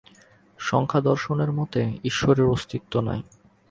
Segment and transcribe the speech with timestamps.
[0.59, 3.21] সাংখ্যদর্শনের মতে ঈশ্বরের অস্তিত্ব নাই।